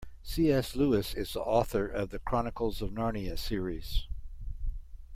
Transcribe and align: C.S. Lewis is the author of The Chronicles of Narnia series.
C.S. 0.23 0.75
Lewis 0.75 1.13
is 1.13 1.33
the 1.33 1.41
author 1.41 1.85
of 1.85 2.09
The 2.09 2.17
Chronicles 2.17 2.81
of 2.81 2.89
Narnia 2.89 3.37
series. 3.37 4.07